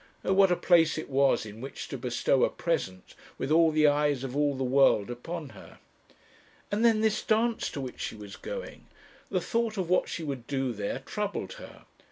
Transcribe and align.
Oh! 0.25 0.33
what 0.33 0.51
a 0.51 0.55
place 0.55 0.97
it 0.97 1.11
was 1.11 1.45
in 1.45 1.61
which 1.61 1.87
to 1.89 1.95
bestow 1.95 2.43
a 2.43 2.49
present, 2.49 3.13
with 3.37 3.51
all 3.51 3.69
the 3.69 3.85
eyes 3.85 4.23
of 4.23 4.35
all 4.35 4.55
the 4.55 4.63
world 4.63 5.11
upon 5.11 5.49
her! 5.49 5.77
And 6.71 6.83
then 6.83 7.01
this 7.01 7.21
dance 7.21 7.69
to 7.69 7.81
which 7.81 7.99
she 8.01 8.15
was 8.15 8.35
going! 8.35 8.87
The 9.29 9.39
thought 9.41 9.77
of 9.77 9.91
what 9.91 10.09
she 10.09 10.23
would 10.23 10.47
do 10.47 10.73
there 10.73 10.97
troubled 11.05 11.53
her. 11.61 11.85